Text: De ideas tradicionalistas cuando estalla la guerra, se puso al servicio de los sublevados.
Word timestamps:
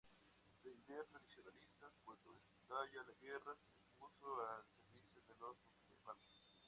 De 0.63 0.69
ideas 0.73 1.07
tradicionalistas 1.09 1.93
cuando 2.03 2.33
estalla 2.57 3.03
la 3.03 3.13
guerra, 3.21 3.55
se 3.83 3.87
puso 3.99 4.41
al 4.49 4.65
servicio 4.65 5.21
de 5.27 5.35
los 5.39 5.55
sublevados. 5.77 6.41